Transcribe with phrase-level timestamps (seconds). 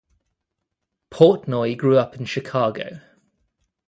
[1.11, 3.01] Portnoy grew up in Chicago.